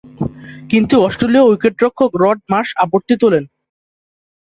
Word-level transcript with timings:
কিন্তু 0.69 0.95
অস্ট্রেলীয় 1.01 1.47
উইকেট-রক্ষক 1.47 2.11
rod 2.15 2.39
Marsh 2.49 2.69
আপত্তি 2.83 3.15
তোলেন। 3.21 3.43